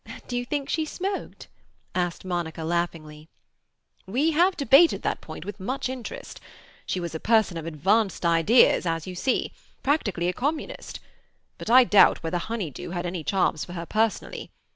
"Do 0.27 0.35
you 0.35 0.45
think 0.45 0.67
she 0.67 0.83
smoked?" 0.83 1.47
asked 1.93 2.25
Monica 2.25 2.63
laughingly. 2.63 3.29
"We 4.07 4.31
have 4.31 4.57
debated 4.57 5.03
that 5.03 5.21
point 5.21 5.45
with 5.45 5.59
much 5.59 5.89
interest. 5.89 6.39
She 6.87 6.99
was 6.99 7.13
a 7.13 7.19
person 7.19 7.55
of 7.55 7.67
advanced 7.67 8.25
ideas, 8.25 8.87
as 8.87 9.05
you 9.05 9.13
see; 9.13 9.51
practically 9.83 10.27
a 10.27 10.33
communist. 10.33 11.01
But 11.59 11.69
I 11.69 11.83
doubt 11.83 12.23
whether 12.23 12.39
honeydew 12.39 12.89
had 12.89 13.05
any 13.05 13.23
charms 13.23 13.63
for 13.63 13.73
her 13.73 13.85
personally. 13.85 14.49